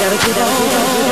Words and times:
Gotta 0.00 0.16
keep 0.16 0.36
on. 0.38 1.09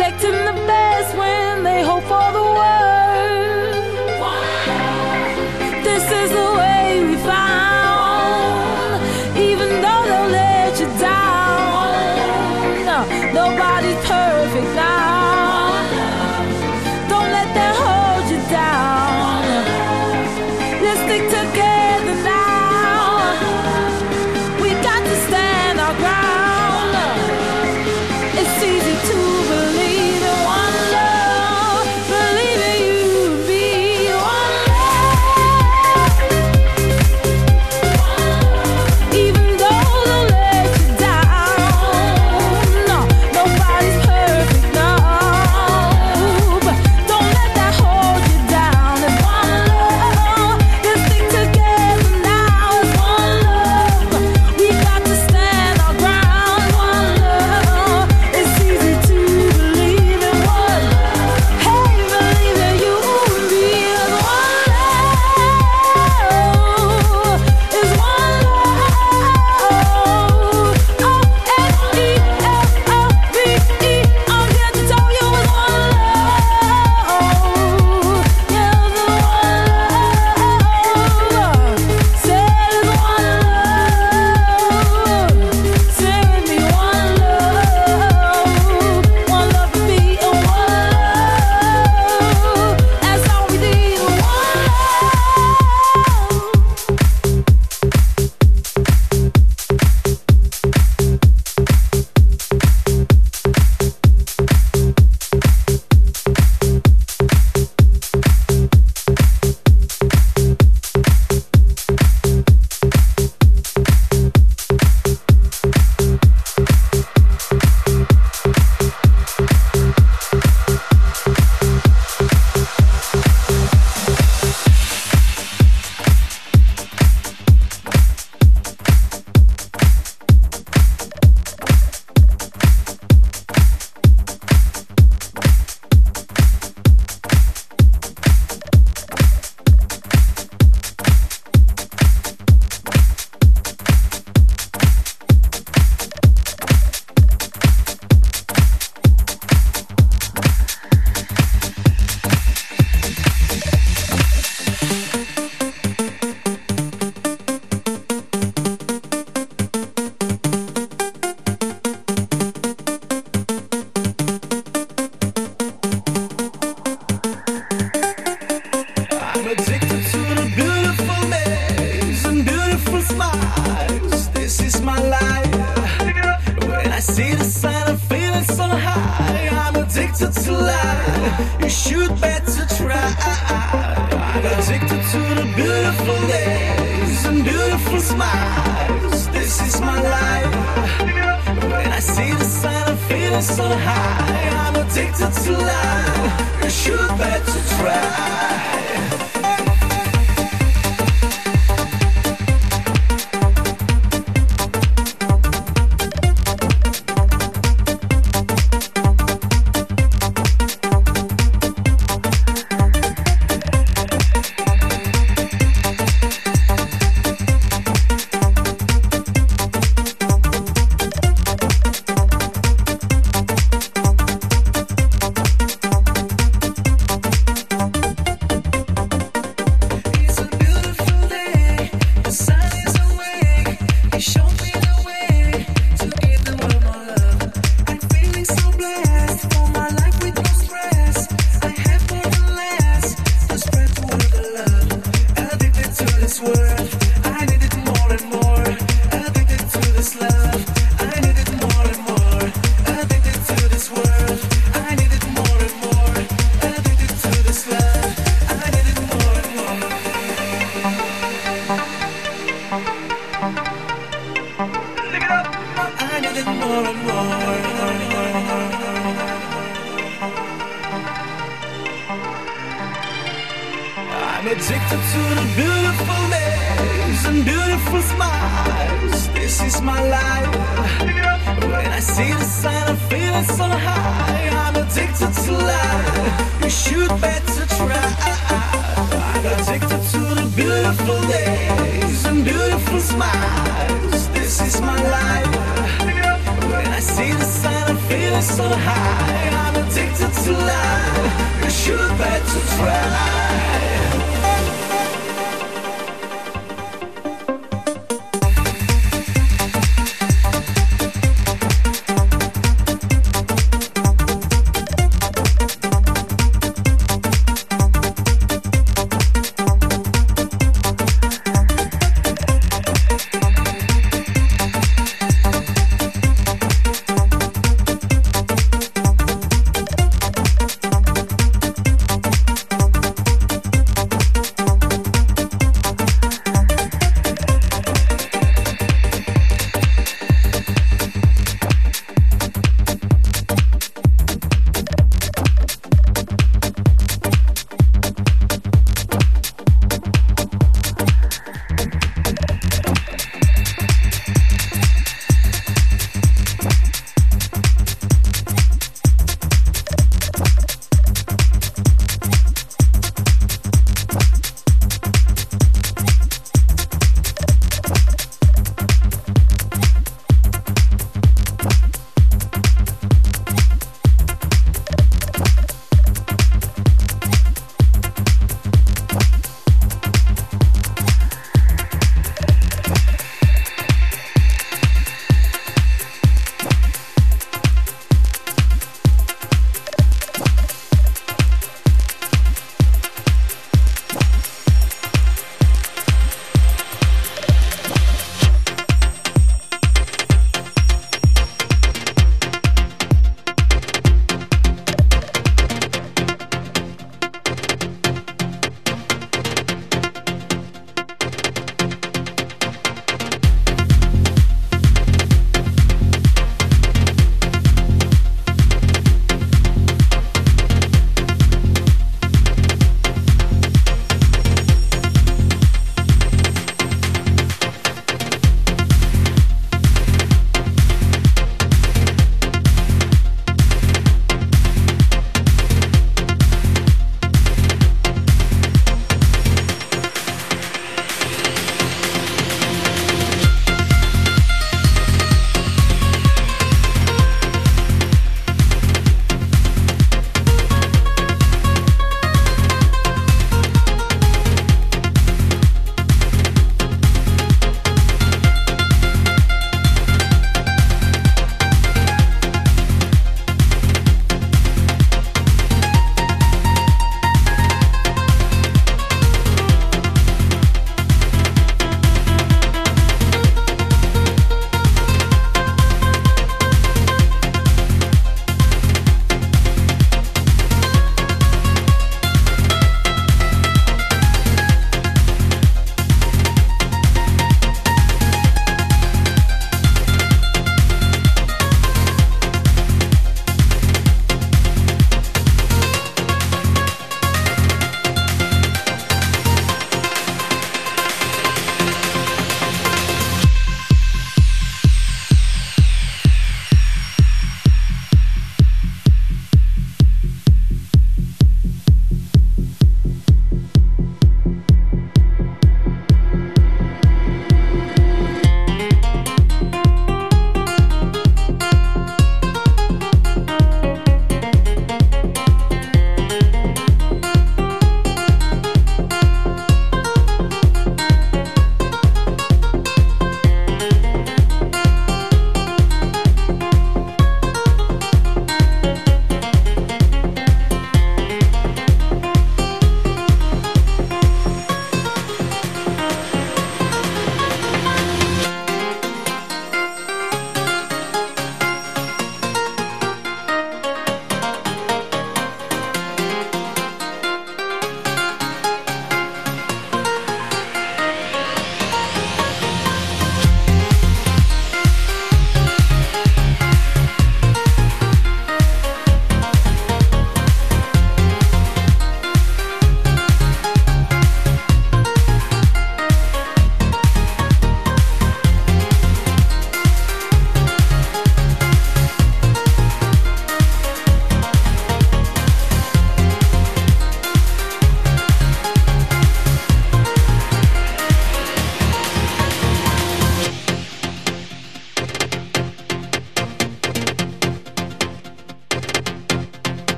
Expecting 0.00 0.30
to 0.32 0.32
best 0.32 0.39